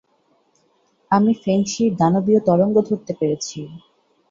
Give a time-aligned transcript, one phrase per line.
[1.11, 3.59] আমি ফেংশির দানবীয় তরঙ্গ ধরতে পেরেছি।